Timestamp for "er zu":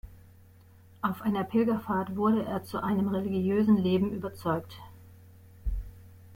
2.43-2.79